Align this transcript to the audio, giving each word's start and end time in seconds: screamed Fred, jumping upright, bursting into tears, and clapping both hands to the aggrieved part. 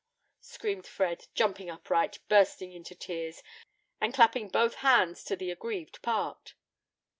screamed 0.39 0.87
Fred, 0.87 1.27
jumping 1.35 1.69
upright, 1.69 2.17
bursting 2.27 2.71
into 2.71 2.95
tears, 2.95 3.43
and 3.99 4.15
clapping 4.15 4.47
both 4.49 4.73
hands 4.81 5.23
to 5.23 5.35
the 5.35 5.51
aggrieved 5.51 6.01
part. 6.01 6.55